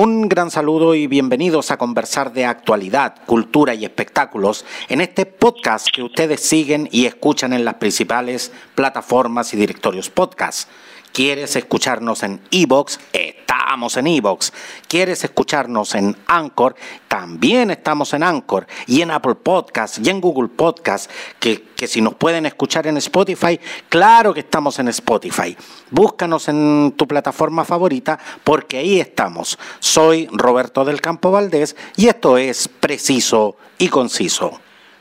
[0.00, 5.88] Un gran saludo y bienvenidos a conversar de actualidad, cultura y espectáculos en este podcast
[5.92, 10.68] que ustedes siguen y escuchan en las principales plataformas y directorios podcast.
[11.18, 13.00] ¿Quieres escucharnos en Evox?
[13.12, 14.52] Estamos en Evox.
[14.86, 16.76] ¿Quieres escucharnos en Anchor?
[17.08, 21.10] También estamos en Anchor y en Apple Podcast y en Google Podcast.
[21.40, 23.58] Que, que si nos pueden escuchar en Spotify,
[23.88, 25.56] claro que estamos en Spotify.
[25.90, 29.58] Búscanos en tu plataforma favorita porque ahí estamos.
[29.80, 34.60] Soy Roberto del Campo Valdés y esto es Preciso y Conciso.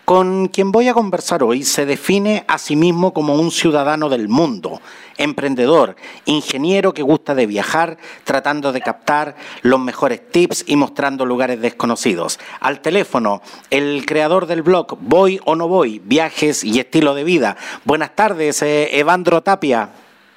[0.09, 4.29] Con quien voy a conversar hoy se define a sí mismo como un ciudadano del
[4.29, 4.79] mundo,
[5.17, 11.59] emprendedor, ingeniero que gusta de viajar, tratando de captar los mejores tips y mostrando lugares
[11.59, 12.39] desconocidos.
[12.61, 17.57] Al teléfono, el creador del blog Voy o no voy, viajes y estilo de vida.
[17.83, 19.89] Buenas tardes, eh, Evandro Tapia.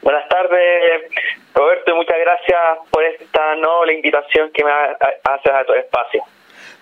[0.03, 1.13] Buenas tardes,
[1.55, 6.25] Roberto, y muchas gracias por esta noble invitación que me haces a tu espacio.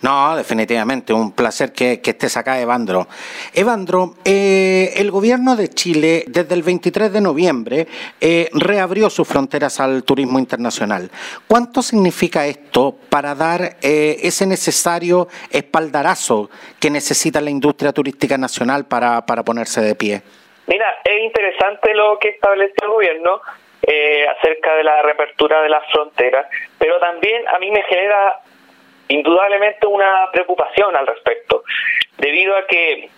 [0.01, 3.09] No, definitivamente, un placer que, estés acá, Evandro.
[3.53, 7.87] Evandro, eh, el gobierno de Chile desde el 23 de noviembre
[8.21, 11.11] eh, reabrió sus fronteras al turismo internacional.
[11.49, 18.87] ¿Cuánto significa esto para dar eh, ese necesario espaldarazo que necesita la industria turística nacional
[18.87, 20.23] para, para ponerse de pie?
[20.69, 23.41] Mira, es interesante lo que estableció el gobierno
[24.37, 26.47] acerca de la reapertura de las fronteras,
[26.79, 28.39] pero también a mí me genera
[29.09, 31.65] indudablemente una preocupación al respecto,
[32.19, 33.09] debido a que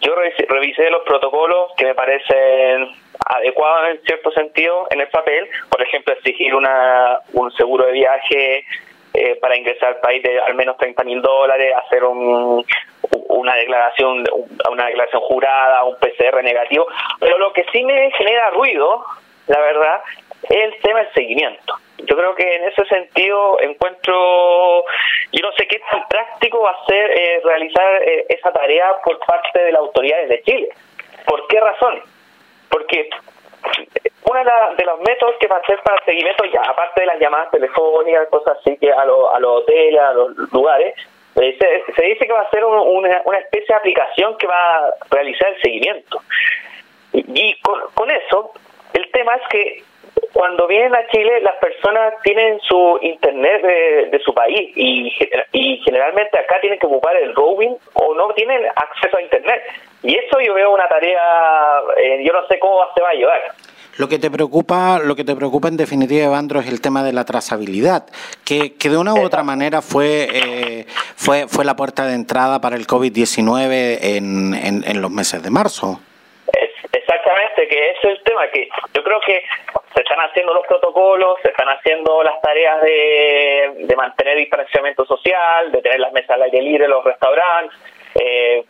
[0.00, 0.14] yo
[0.48, 2.88] revisé los protocolos que me parecen
[3.26, 8.64] adecuados en cierto sentido en el papel, por ejemplo, exigir una, un seguro de viaje
[9.14, 12.64] eh, para ingresar al país de al menos 30 mil dólares, hacer un,
[13.28, 14.24] una declaración
[14.70, 16.86] una declaración jurada, un PCR negativo,
[17.18, 19.04] pero lo que sí me genera ruido,
[19.46, 20.02] la verdad,
[20.42, 21.74] es el tema del seguimiento.
[22.06, 24.84] Yo creo que en ese sentido encuentro,
[25.32, 29.18] yo no sé qué tan práctico va a ser eh, realizar eh, esa tarea por
[29.20, 30.68] parte de las autoridades de Chile.
[31.26, 32.02] ¿Por qué razón?
[32.70, 33.10] Porque
[34.24, 34.40] uno
[34.76, 37.50] de, los métodos que va a hacer para el seguimiento, ya aparte de las llamadas
[37.50, 39.06] telefónicas, cosas así que a, a
[39.40, 40.94] los hoteles, a los lugares,
[41.36, 41.58] eh,
[41.94, 45.48] se, dice que va a ser una, una especie de aplicación que va a realizar
[45.48, 46.22] el seguimiento.
[47.12, 48.52] Y, con, con eso,
[48.94, 49.82] el tema es que
[50.32, 53.62] cuando vienen a Chile, las personas tienen su internet
[54.10, 55.12] de, su país y,
[55.52, 59.62] y generalmente acá tienen que ocupar el roaming o no tienen acceso a internet.
[60.02, 63.40] Y eso yo veo una tarea, eh, yo no sé cómo se va a llevar.
[63.98, 67.14] Lo que te preocupa, lo que te preocupa en definitiva, Evandro, es el tema de
[67.14, 68.04] la trazabilidad,
[68.44, 70.84] que, que de una u otra manera fue, eh,
[71.16, 75.50] fue, fue la puerta de entrada para el COVID-19 en, en, en los meses de
[75.50, 75.98] marzo.
[76.92, 79.42] Exactamente, que ese es el tema, que yo creo que
[79.96, 85.72] se están haciendo los protocolos, se están haciendo las tareas de, de mantener distanciamiento social,
[85.72, 87.74] de tener las mesas al aire libre los restaurantes.
[88.14, 88.62] Eh,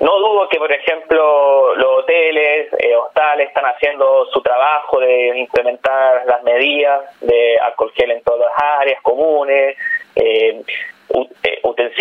[0.00, 6.24] no dudo que, por ejemplo, los hoteles, eh, hostales están haciendo su trabajo de implementar
[6.26, 9.76] las medidas de alcohol gel en todas las áreas comunes,
[10.16, 10.62] eh,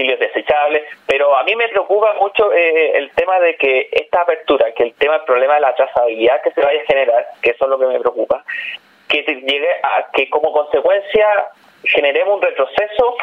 [0.01, 4.72] utensilios desechables, pero a mí me preocupa mucho eh, el tema de que esta apertura,
[4.73, 7.66] que el tema, el problema de la trazabilidad que se vaya a generar, que eso
[7.66, 8.44] es lo que me preocupa,
[9.07, 11.25] que llegue a que como consecuencia
[11.84, 13.17] generemos un retroceso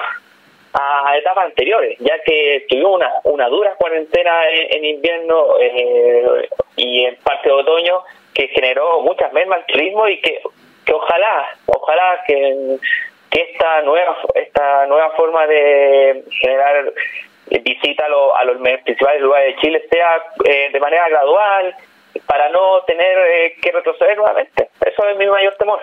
[0.75, 7.16] a etapas anteriores, ya que tuvimos una, una dura cuarentena en, invierno eh, y en
[7.16, 8.03] parte de otoño
[8.34, 10.41] que generó muchas mermas al turismo y que,
[10.84, 12.78] que ojalá, ojalá que
[13.31, 16.93] que esta nueva esta nueva forma de generar
[17.62, 21.75] visita a, los principales lugares de Chile sea eh, de manera gradual
[22.27, 24.69] para no tener eh, que retroceder nuevamente.
[24.84, 25.81] Eso es mi mayor temor.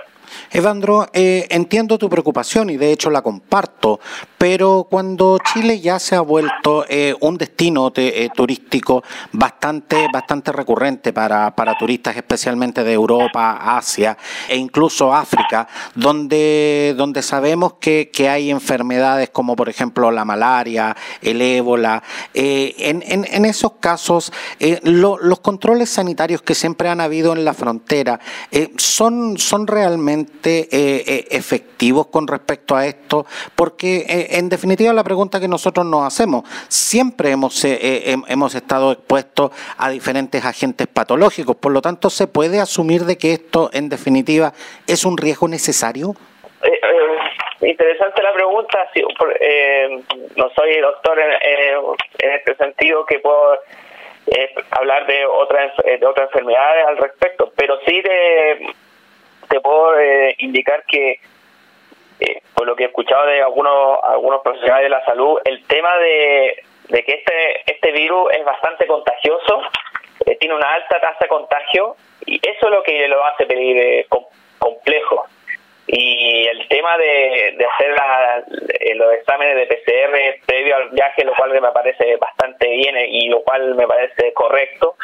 [0.51, 3.99] Evandro, eh, entiendo tu preocupación y de hecho la comparto,
[4.37, 11.13] pero cuando Chile ya se ha vuelto eh, un destino eh, turístico bastante, bastante recurrente
[11.13, 18.29] para, para turistas, especialmente de Europa, Asia e incluso África, donde, donde sabemos que, que
[18.29, 24.31] hay enfermedades como por ejemplo la malaria, el ébola, en, en, en, esos casos
[24.83, 28.19] los controles sanitarios que siempre han habido en la frontera
[28.77, 33.25] son, son realmente eh, eh, efectivos con respecto a esto?
[33.55, 39.51] Porque eh, en definitiva la pregunta que nosotros nos hacemos, siempre hemos, hemos estado expuestos
[39.77, 44.53] a diferentes agentes patológicos, por lo tanto, ¿se puede asumir de que esto en definitiva
[44.87, 46.13] es un riesgo necesario?
[47.61, 48.89] interesante la pregunta.
[50.35, 53.59] no soy doctor en, este sentido que puedo
[54.71, 58.73] hablar de otras de otras enfermedades al respecto, pero sí de
[59.49, 61.19] te puedo eh, indicar que
[62.19, 65.97] eh, por lo que he escuchado de algunos algunos profesionales de la salud, el tema
[65.97, 69.61] de, de que este este virus es bastante contagioso,
[70.25, 71.95] eh, tiene una alta tasa de contagio
[72.25, 74.07] y eso es lo que lo hace pedir eh,
[74.59, 75.25] complejo.
[75.87, 77.95] Y el tema de, de hacer
[78.95, 83.43] los exámenes de PCR previo al viaje, lo cual me parece bastante bien y lo
[83.43, 84.95] cual me parece correcto.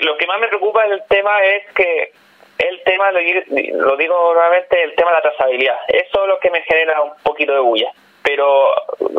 [0.00, 2.12] Lo que más me preocupa del tema es que
[2.58, 5.78] el tema, lo digo nuevamente, el tema de la trazabilidad.
[5.88, 7.90] Eso es lo que me genera un poquito de bulla.
[8.22, 8.72] Pero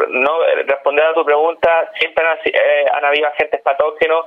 [0.09, 4.25] no responder a tu pregunta, siempre han, eh, habido agentes patógenos,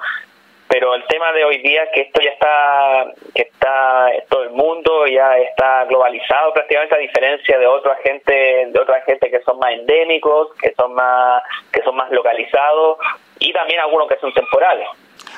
[0.68, 5.06] pero el tema de hoy día que esto ya está que está todo el mundo
[5.06, 9.72] ya está globalizado prácticamente a diferencia de otros agentes de otros agentes que son más
[9.74, 11.42] endémicos que son más
[11.72, 12.98] que son más localizados
[13.38, 14.88] y también algunos que son temporales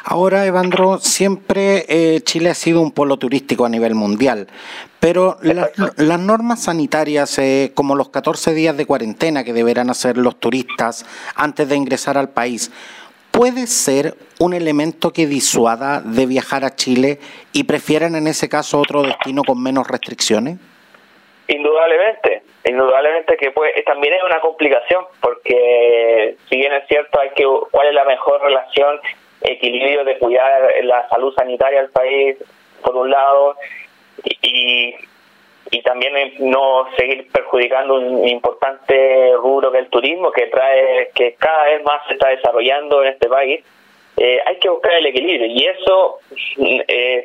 [0.04, 4.46] Ahora, Evandro, siempre eh, Chile ha sido un polo turístico a nivel mundial,
[5.00, 10.38] pero las normas sanitarias, eh, como los 14 días de cuarentena que deberán hacer los
[10.38, 11.04] turistas
[11.34, 12.72] antes de ingresar al país,
[13.30, 17.18] ¿puede ser un elemento que disuada de viajar a Chile
[17.52, 20.58] y prefieran en ese caso otro destino con menos restricciones?
[21.48, 27.44] Indudablemente, indudablemente que puede, también es una complicación porque si bien es cierto hay que
[27.70, 29.00] cuál es la mejor relación
[29.40, 32.36] equilibrio de cuidar la salud sanitaria del país,
[32.82, 33.56] por un lado,
[34.42, 34.94] y,
[35.70, 41.34] y también no seguir perjudicando un importante rubro que es el turismo, que trae que
[41.34, 43.64] cada vez más se está desarrollando en este país.
[44.16, 46.18] Eh, hay que buscar el equilibrio y eso
[46.58, 47.24] eh,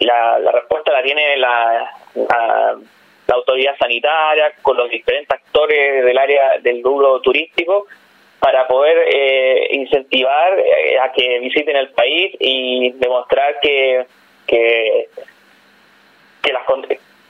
[0.00, 2.78] la, la, respuesta la tiene la, la,
[3.28, 7.86] la autoridad sanitaria con los diferentes actores del área del rubro turístico
[8.40, 14.06] para poder eh, incentivar eh, a que visiten el país y demostrar que
[14.46, 15.08] que,
[16.52, 16.62] las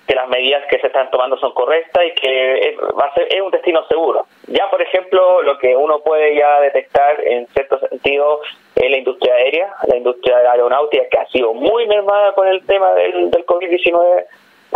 [0.07, 3.41] que las medidas que se están tomando son correctas y que va a ser es
[3.43, 4.27] un destino seguro.
[4.47, 8.41] Ya, por ejemplo, lo que uno puede ya detectar en cierto sentido
[8.75, 12.93] es la industria aérea, la industria aeronáutica que ha sido muy mermada con el tema
[12.95, 14.25] del, del COVID-19,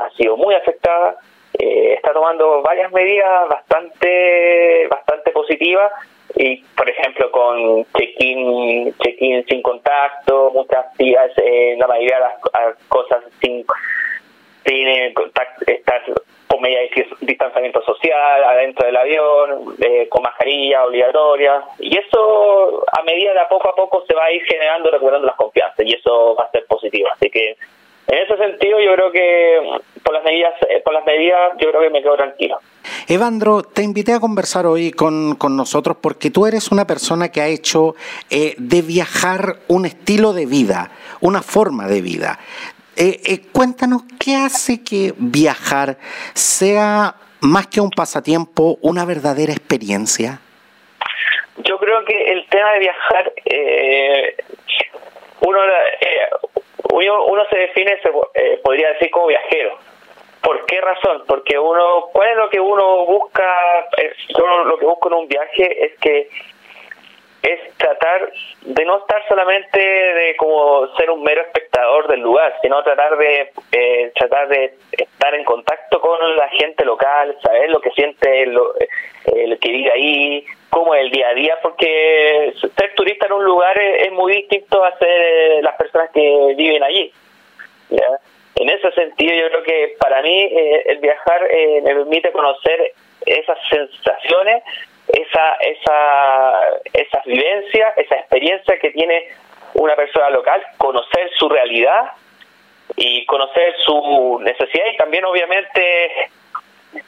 [0.02, 1.16] ha sido muy afectada,
[1.58, 5.92] eh, está tomando varias medidas bastante bastante positivas
[6.36, 12.76] y por ejemplo con check-in check sin contacto muchas días eh, la mayoría de las
[12.88, 13.64] cosas sin
[14.66, 16.02] sin estar
[16.54, 16.80] con media
[17.20, 21.62] distanciamiento social adentro del avión eh, con mascarilla obligatoria.
[21.78, 25.36] Y eso a medida de poco a poco se va a ir generando recuperando las
[25.36, 27.08] confianzas y eso va a ser positivo.
[27.12, 27.56] Así que
[28.06, 31.82] en ese sentido yo creo que por las medidas eh, por las medidas yo creo
[31.82, 32.60] que me quedo tranquilo
[33.06, 37.48] Evandro, te invité a conversar hoy con, nosotros porque tú eres una persona que ha
[37.48, 37.94] hecho
[38.30, 40.90] eh, de viajar un estilo de vida,
[41.20, 42.38] una forma de vida.
[42.96, 45.98] Eh, eh, cuéntanos, ¿qué hace que viajar
[46.32, 50.40] sea más que un pasatiempo, una verdadera experiencia?
[51.58, 53.32] Yo creo que el tema de viajar,
[55.40, 55.58] uno,
[56.98, 58.10] uno, se define, se,
[58.62, 59.78] podría decir, como viajero
[60.42, 61.24] ¿Por qué razón?
[61.26, 63.88] Porque uno, ¿cuál es lo que uno busca?
[64.28, 66.28] Yo lo que busco en un viaje es que
[67.44, 68.30] es tratar
[68.62, 73.52] de no estar solamente de como ser un mero espectador del lugar, sino tratar de
[73.72, 78.46] eh, tratar de estar en contacto con la gente local, saber lo que siente
[79.26, 83.44] el, que vive ahí, cómo es el día a día, porque ser turista en un
[83.44, 87.12] lugar es, muy distinto a ser las personas que viven allí.
[87.90, 88.18] ¿ya?
[88.56, 92.92] En ese sentido, yo creo que para mí eh, el viajar eh, me permite conocer
[93.26, 94.62] esas sensaciones,
[95.08, 96.60] esa, esa,
[96.92, 99.28] esas vivencias, esa experiencia que tiene
[99.74, 102.12] una persona local, conocer su realidad
[102.96, 106.30] y conocer su necesidad y también obviamente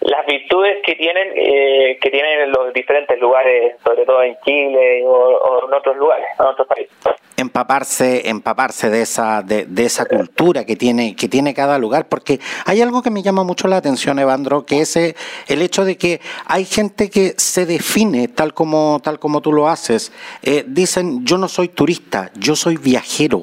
[0.00, 5.66] las virtudes que tienen eh, que tienen los diferentes lugares, sobre todo en Chile o,
[5.66, 6.94] en otros lugares, en otros países.
[7.36, 12.38] Empaparse, empaparse de esa de, de, esa cultura que tiene que tiene cada lugar, porque
[12.64, 15.14] hay algo que me llama mucho la atención, Evandro, que es eh,
[15.48, 19.68] el hecho de que hay gente que se define tal como tal como tú lo
[19.68, 20.12] haces.
[20.42, 23.42] Eh, dicen, yo no soy turista, yo soy viajero.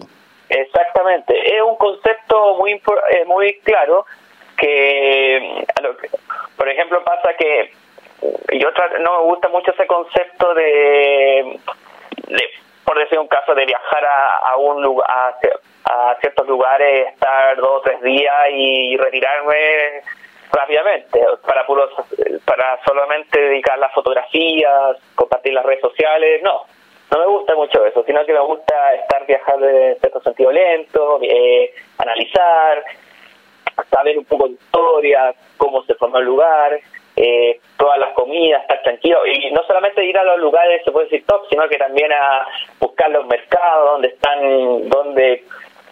[0.50, 2.82] Exactamente, es un concepto muy
[3.28, 4.06] muy claro
[4.58, 5.66] que,
[6.58, 7.72] por ejemplo, pasa que
[8.58, 8.70] yo
[9.02, 11.60] no me gusta mucho ese concepto de,
[12.86, 14.06] por decir un caso, de viajar
[14.44, 15.36] a, un lugar,
[15.86, 20.02] a, ciertos lugares, estar dos o tres días y retirarme
[20.52, 21.90] rápidamente para puros,
[22.46, 26.66] para solamente dedicar las fotografías, compartir las redes sociales, no.
[27.12, 31.20] No me gusta mucho eso, sino que me gusta estar viajar en cierto sentido lento,
[31.22, 32.84] eh, analizar,
[33.90, 36.80] saber un poco de historia, cómo se formó el lugar,
[37.16, 41.06] eh, todas las comidas, estar tranquilo y no solamente ir a los lugares, se puede
[41.06, 42.46] decir top, sino que también a
[42.80, 45.44] buscar los mercados donde están, donde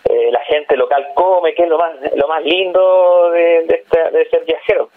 [0.09, 4.11] eh, la gente local come, que es lo más lo más lindo de, de, este,
[4.11, 4.89] de ser viajero.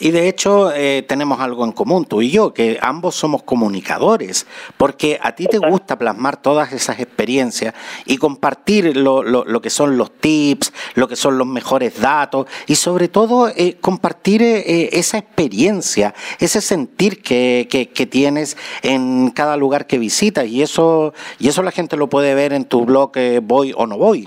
[0.00, 4.46] Y de hecho eh, tenemos algo en común, tú y yo, que ambos somos comunicadores,
[4.78, 7.74] porque a ti te gusta plasmar todas esas experiencias
[8.06, 12.76] y compartir lo, lo, que son los tips, lo que son los mejores datos y
[12.76, 19.86] sobre todo eh, compartir eh, esa experiencia, ese sentir que, que, tienes en cada lugar
[19.86, 20.46] que visitas.
[20.46, 23.98] Y eso, y eso la gente lo puede ver en tu blog Voy o no
[23.98, 24.26] voy.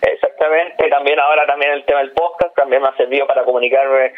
[0.00, 4.12] Exactamente, también ahora también el tema del podcast también me ha servido para comunicarme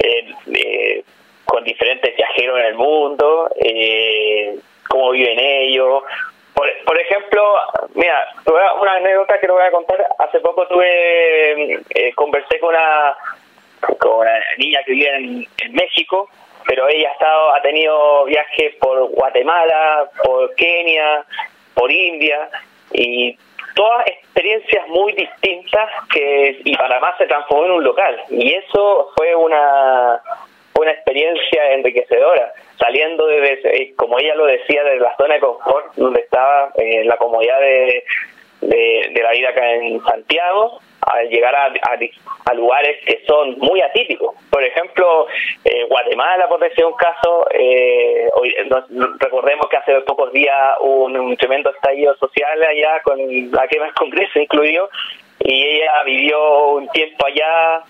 [0.00, 1.04] eh,
[1.44, 4.56] con diferentes viajeros en el mundo, eh,
[4.88, 6.02] cómo viven ellos.
[6.84, 7.42] Por, ejemplo,
[7.94, 8.28] mira,
[8.80, 10.04] una anécdota que te voy a contar.
[10.18, 13.16] Hace poco tuve, eh, conversé con una,
[13.98, 16.28] con una niña que vive en, México,
[16.66, 21.24] pero ella ha, estado, ha tenido viajes por Guatemala, por Kenia,
[21.74, 22.50] por India,
[22.92, 23.38] y
[23.74, 24.06] todas
[24.90, 28.20] muy distintas que y Panamá se transformó en un local.
[28.30, 30.20] Y eso fue una
[30.74, 32.52] una experiencia enriquecedora.
[32.78, 37.18] Saliendo de, como ella lo decía de la zona de confort donde estaba en la
[37.18, 38.04] comodidad de,
[38.62, 40.80] de la vida acá en Santiago
[41.12, 44.34] al llegar a, a, lugares que son muy atípicos.
[44.50, 45.26] Por ejemplo,
[45.64, 48.28] eh, Guatemala, por decir un caso, eh,
[49.18, 53.18] recordemos que hace pocos días hubo un, tremendo estallido social allá, con
[53.50, 54.88] la quema del Congreso incluido,
[55.40, 57.82] y ella vivió un tiempo allá,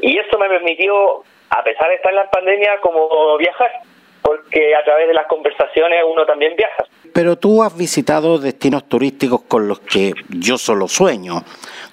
[0.00, 3.70] y eso me permitió, a pesar de estar en la pandemia, como viajar
[4.22, 6.84] porque a través de las conversaciones uno también viaja.
[7.12, 11.42] Pero tú has visitado destinos turísticos con los que yo solo sueño,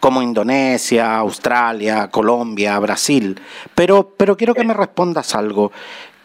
[0.07, 3.35] como Indonesia, Australia, Colombia, Brasil.
[3.75, 5.73] Pero, pero quiero que me respondas algo.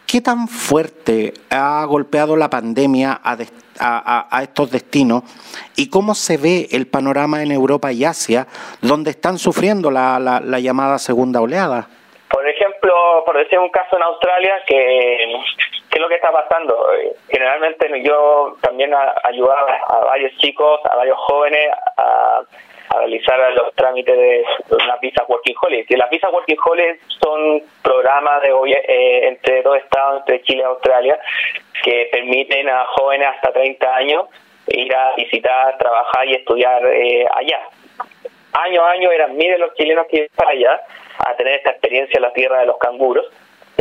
[0.07, 3.35] ¿Qué tan fuerte ha golpeado la pandemia a,
[4.31, 5.23] a, estos destinos
[5.75, 8.47] y cómo se ve el panorama en Europa y Asia,
[8.81, 11.89] donde están sufriendo la, la, la llamada segunda oleada?
[12.29, 12.93] Por ejemplo,
[13.25, 15.27] por decir un caso en Australia, que
[15.93, 16.75] ¿Qué es lo que está pasando?
[17.29, 18.91] Generalmente yo también
[19.25, 22.41] ayudaba a varios chicos, a varios jóvenes a,
[22.99, 24.45] realizar los trámites de
[24.87, 25.85] las visas Working Holiday.
[25.89, 30.65] Y las visas Working Holiday son programas de eh, entre dos estados, entre Chile y
[30.65, 31.19] Australia,
[31.83, 34.25] que permiten a jóvenes hasta 30 años
[34.67, 37.59] ir a visitar, trabajar y estudiar eh, allá.
[38.53, 40.81] Año a año eran miles los chilenos que iban para allá
[41.25, 43.25] a tener esta experiencia en la tierra de los canguros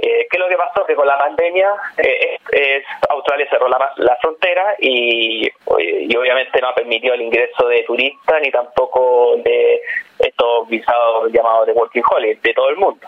[0.05, 0.85] eh, ¿Qué es lo que pasó?
[0.85, 6.71] Que con la pandemia eh, es, Australia cerró la, la frontera y, y, obviamente no
[6.71, 9.81] ha permitido el ingreso de turistas ni tampoco de
[10.19, 13.07] estos visados llamados de working holiday de todo el mundo.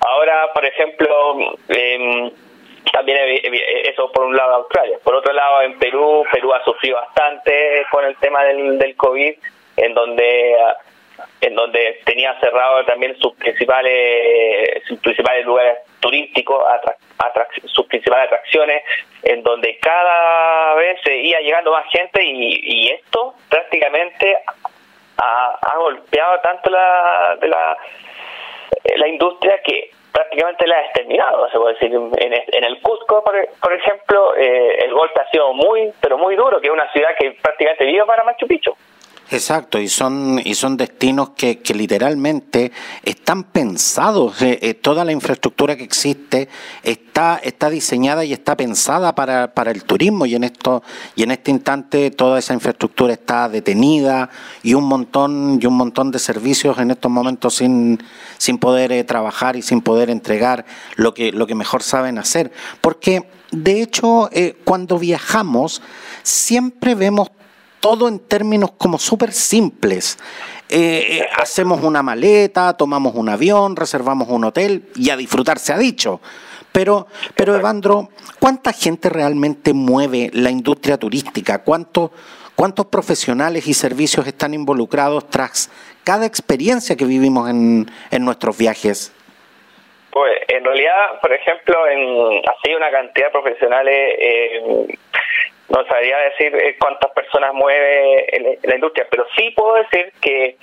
[0.00, 2.30] Ahora, por ejemplo, eh,
[2.92, 3.18] también
[3.84, 4.98] eso por un lado Australia.
[5.02, 9.34] Por otro lado, en Perú, Perú ha sufrido bastante con el tema del, del COVID,
[9.78, 10.56] en donde
[11.40, 16.64] en donde tenía cerrado también sus principales sus principales lugares turísticos,
[17.66, 18.82] sus principales atracciones,
[19.22, 24.36] en donde cada vez se iba llegando más gente y, esto prácticamente
[25.18, 27.76] ha, golpeado tanto la, de la,
[28.96, 31.92] la industria que prácticamente la ha exterminado, se puede decir.
[31.92, 36.68] En, el Cusco, por, ejemplo, eh, el golpe ha sido muy, pero muy duro, que
[36.68, 38.74] es una ciudad que prácticamente vive para Machu Picchu.
[39.32, 42.70] Exacto, y son, y son destinos que, que literalmente
[43.02, 46.50] están pensados, eh, eh, toda la infraestructura que existe
[46.82, 50.82] está, está diseñada y está pensada para, para el turismo y en esto,
[51.16, 54.28] y en este instante toda esa infraestructura está detenida
[54.62, 58.02] y un montón, y un montón de servicios en estos momentos sin,
[58.36, 62.52] sin poder eh, trabajar y sin poder entregar lo que, lo que mejor saben hacer.
[62.82, 64.30] Porque de hecho,
[64.64, 65.82] cuando viajamos,
[66.22, 67.30] siempre vemos
[67.82, 70.16] todo en términos como súper simples.
[70.68, 75.72] Eh, eh, hacemos una maleta, tomamos un avión, reservamos un hotel y a disfrutar se
[75.72, 76.20] ha dicho.
[76.70, 78.08] Pero, pero Evandro,
[78.38, 81.64] ¿cuánta gente realmente mueve la industria turística?
[81.64, 82.12] ¿Cuántos,
[82.54, 85.68] ¿Cuántos profesionales y servicios están involucrados tras
[86.04, 89.12] cada experiencia que vivimos en, en nuestros viajes?
[90.12, 94.98] Pues en realidad, por ejemplo, en así una cantidad de profesionales eh,
[95.72, 100.56] no sabría decir eh, cuántas personas mueve la industria, pero sí puedo decir que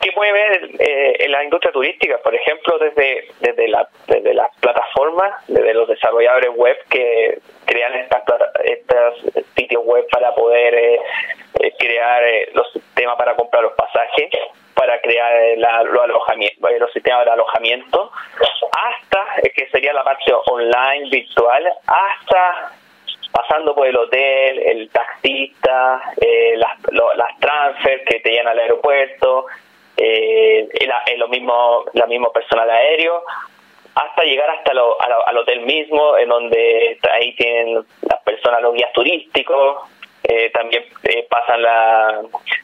[0.00, 5.74] que mueve eh, la industria turística, por ejemplo, desde desde la desde las plataformas, desde
[5.74, 8.22] los desarrolladores web que crean estas
[8.64, 11.00] estos sitios web para poder eh,
[11.78, 12.22] crear
[12.54, 14.30] los sistemas para comprar los pasajes,
[14.74, 18.10] para crear los, alojamientos, los sistemas de alojamiento,
[18.72, 22.72] hasta que sería la parte online, virtual, hasta
[23.38, 29.46] pasando por el hotel, el taxista, eh, las, las transfers que te llevan al aeropuerto,
[29.96, 30.68] eh,
[31.16, 33.22] lo mismo, la mismo personal aéreo,
[33.94, 38.92] hasta llegar hasta lo, al hotel mismo, en donde ahí tienen las personas, los guías
[38.92, 39.88] turísticos,
[40.24, 42.22] eh, también eh, pasan la,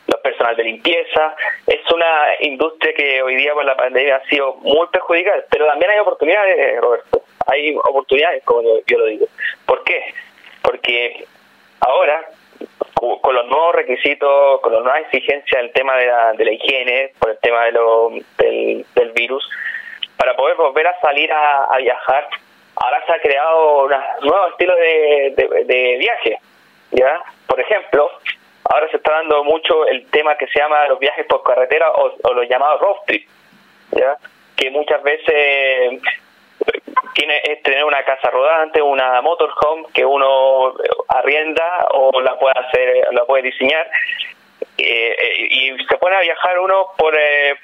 [0.08, 1.36] los personal de limpieza.
[1.68, 5.92] Es una industria que hoy día por la pandemia ha sido muy perjudicada, pero también
[5.92, 7.22] hay oportunidades, Roberto.
[7.46, 9.26] Hay oportunidades, como yo lo digo.
[9.66, 10.14] ¿Por qué?
[10.64, 11.26] Porque
[11.80, 12.24] ahora,
[12.94, 17.12] con los nuevos requisitos, con las nuevas exigencias del tema de la, de la higiene,
[17.18, 19.46] por el tema de lo, del, del virus,
[20.16, 22.28] para poder volver a salir a, viajar,
[22.76, 23.90] ahora se ha creado un
[24.22, 26.38] nuevo estilo de, de, viaje.
[26.92, 27.22] ¿ya?
[27.46, 28.10] Por ejemplo,
[28.64, 32.32] ahora se está dando mucho el tema que se llama los viajes por carretera o,
[32.32, 33.28] los llamados road trip,
[33.92, 34.16] ¿ya?
[34.56, 36.00] que muchas veces
[37.14, 40.74] tiene es tener una casa rodante, una motorhome que uno
[41.08, 43.88] arrienda o la puede hacer, la puede diseñar.
[44.76, 47.54] Eh, eh, y se pone a viajar uno por eh,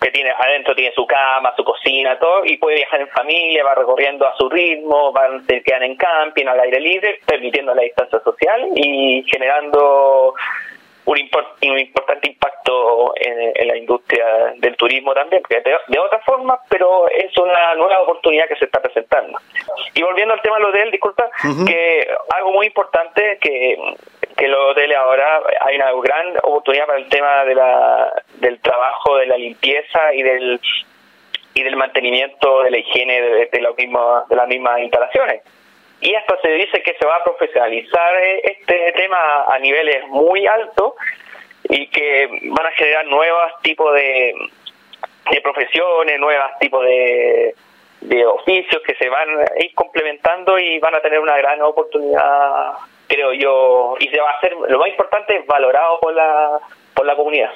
[0.00, 3.74] que tiene adentro tiene su cama, su cocina, todo y puede viajar en familia, va
[3.74, 8.20] recorriendo a su ritmo, van se quedan en camping al aire libre, permitiendo la distancia
[8.20, 10.34] social y generando
[11.06, 11.18] un,
[11.62, 14.45] un importante impacto en, la industria
[14.76, 19.38] turismo también, de, otra forma, pero es una nueva oportunidad que se está presentando.
[19.94, 21.28] Y volviendo al tema del hotel, disculpa,
[21.66, 23.76] que algo muy importante que,
[24.36, 29.16] que los hoteles ahora hay una gran oportunidad para el tema de la, del trabajo,
[29.16, 30.60] de la limpieza y del
[31.54, 35.42] y del mantenimiento de la higiene de, de, de las mismas instalaciones
[36.00, 40.46] y hasta se dice que se va a profesionalizar eh, este tema a niveles muy
[40.46, 40.94] altos
[41.68, 44.34] y que van a generar nuevos tipos de,
[45.30, 47.54] de profesiones, nuevos tipos de,
[48.00, 52.72] de oficios que se van a ir complementando y van a tener una gran oportunidad,
[53.06, 56.60] creo yo, y se va a hacer, lo más importante es valorado por la,
[56.94, 57.50] por la comunidad.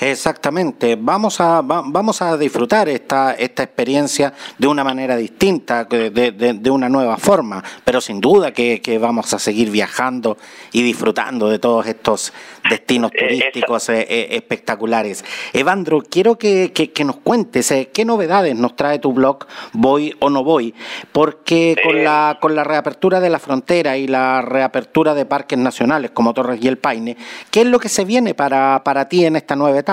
[0.00, 6.70] Exactamente, vamos a, vamos a disfrutar esta, esta experiencia de una manera distinta, de, de,
[6.70, 10.38] una nueva forma, pero sin duda que, vamos a seguir viajando
[10.72, 12.32] y disfrutando de todos estos
[12.70, 15.22] destinos eh, turísticos eh, eh, espectaculares.
[15.52, 20.42] Evandro, quiero que, que, nos cuentes qué novedades nos trae tu blog Voy o no
[20.42, 20.74] voy,
[21.12, 26.10] porque con, la, con la reapertura de la frontera y la reapertura de parques nacionales
[26.10, 27.18] como Torres y el Paine,
[27.50, 29.89] ¿qué es lo que se viene para, para ti en esta nueva etapa?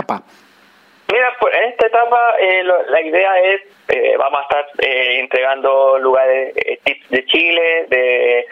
[1.12, 5.97] Mira, pues en esta etapa eh, la idea es, eh, vamos a estar eh, entregando
[5.99, 8.45] lugares, tips de Chile, de,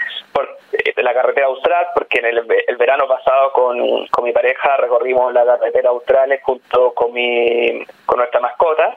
[0.96, 5.46] de la carretera austral, porque en el, verano pasado con, con, mi pareja recorrimos la
[5.46, 8.96] carretera austral junto con mi con nuestra mascota,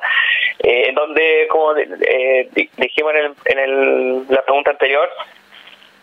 [0.60, 5.08] en donde, como dijimos en, el, en el, la pregunta anterior,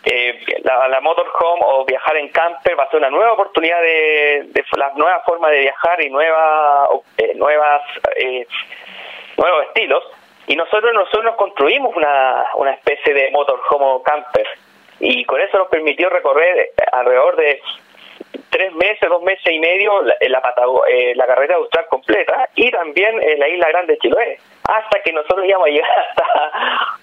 [0.08, 4.64] eh, la, motorhome o viajar en camper va a ser una nueva oportunidad de, de
[4.76, 6.88] la nueva forma de viajar y nueva,
[7.18, 7.82] eh, nuevas
[8.14, 8.46] eh,
[9.36, 10.04] nuevos estilos.
[10.46, 14.46] Y nosotros nosotros nos construimos una, una especie de motorhome o camper.
[15.00, 17.60] Y con eso nos permitió recorrer alrededor de
[18.50, 20.54] tres meses, dos meses y medio la, la,
[20.88, 24.38] eh, la carrera austral completa y también en la isla grande de Chiloé,
[24.68, 26.95] hasta que nosotros íbamos a llegar hasta,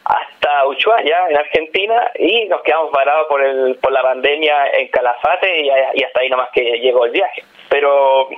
[0.54, 5.62] hasta Ushuaia, en Argentina, y nos quedamos parados por, el, por la pandemia en Calafate
[5.62, 8.30] y, y hasta ahí nomás que llegó el viaje pero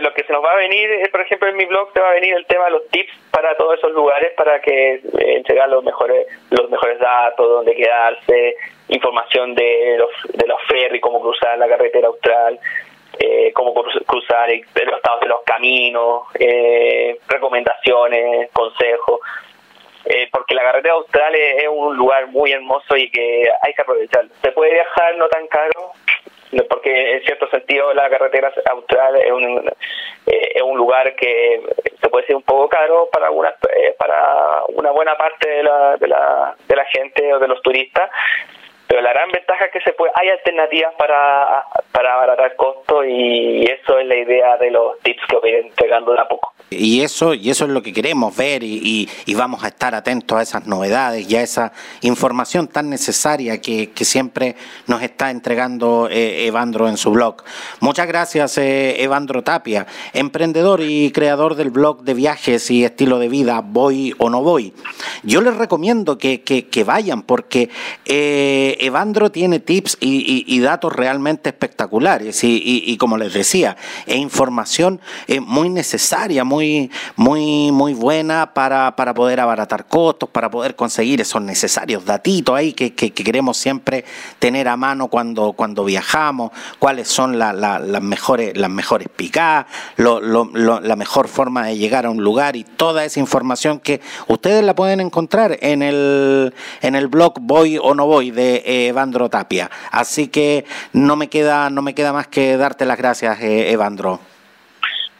[0.00, 2.10] lo que se nos va a venir, eh, por ejemplo, en mi blog te va
[2.10, 5.00] a venir el tema de los tips para todos esos lugares para que eh,
[5.36, 8.56] entregar los mejores los mejores datos, dónde quedarse,
[8.88, 12.58] información de los de los ferries, cómo cruzar la carretera austral,
[13.20, 19.20] eh, cómo cruzar los estados de los caminos, eh, recomendaciones, consejos.
[20.06, 24.30] Eh, porque la carretera austral es, un lugar muy hermoso y que hay que aprovecharlo.
[24.42, 25.92] Se puede viajar no tan caro,
[26.68, 29.66] porque en cierto sentido la carretera austral es un,
[30.26, 31.62] eh, es un lugar que
[32.00, 35.96] se puede ser un poco caro para algunas eh, para una buena parte de la,
[35.96, 38.10] de la, de la gente o de los turistas
[38.94, 43.64] pero la gran ventaja es que se puede hay alternativas para, para abaratar costos y
[43.64, 46.54] eso es la idea de los tips que voy entregando de a poco.
[46.70, 50.38] Y eso, y eso es lo que queremos ver y, y, vamos a estar atentos
[50.38, 54.54] a esas novedades y a esa información tan necesaria que, que siempre
[54.86, 57.42] nos está entregando eh, Evandro en su blog.
[57.80, 63.28] Muchas gracias, eh, Evandro Tapia, emprendedor y creador del blog de viajes y estilo de
[63.28, 64.72] vida Voy o no voy.
[65.22, 67.70] Yo les recomiendo que, que, vayan porque
[68.04, 75.40] eh, Evandro tiene tips y, datos realmente espectaculares y, como les decía, es información eh,
[75.40, 81.42] muy necesaria, muy, muy, muy buena para, para, poder abaratar costos, para poder conseguir esos
[81.42, 84.04] necesarios datitos ahí que, queremos siempre
[84.38, 89.66] tener a mano cuando, cuando viajamos, cuáles son las mejores, las mejores picadas,
[89.96, 94.74] la mejor forma de llegar a un lugar y toda esa información que ustedes la
[94.74, 99.70] pueden encontrar en el, en el blog Voy o No Voy de Evandro Tapia.
[99.90, 104.20] Así que no me queda, no me queda más que darte las gracias, eh, Evandro.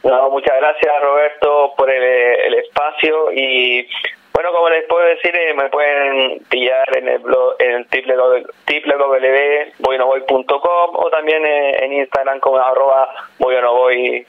[0.03, 3.87] No, muchas gracias Roberto por el, espacio y
[4.33, 10.89] bueno, como les puedo decir, eh, me pueden pillar en el blog, en el www.voynovoy.com
[10.93, 14.27] o también eh, en Instagram como arroba voy o no voy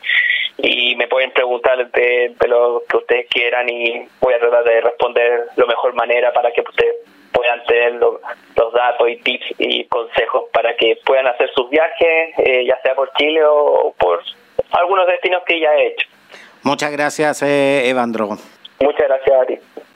[0.58, 5.46] y me pueden preguntar de, lo que ustedes quieran y voy a tratar de responder
[5.56, 6.96] lo mejor manera para que ustedes
[7.36, 12.64] puedan tener los datos y tips y consejos para que puedan hacer sus viajes, eh,
[12.66, 14.22] ya sea por Chile o por
[14.70, 16.08] algunos destinos que ya he hecho.
[16.62, 18.28] Muchas gracias, eh, Evandro.
[18.80, 19.58] Muchas gracias a ti.